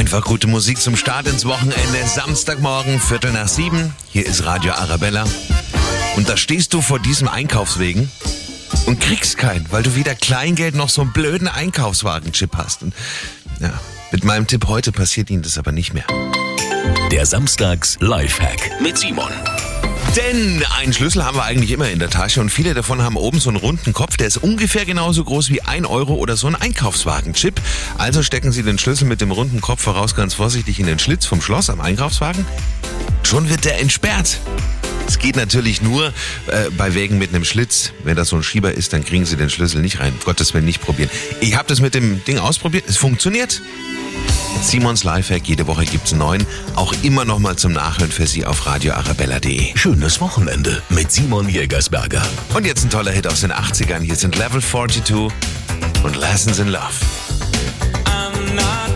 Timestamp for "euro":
25.86-26.14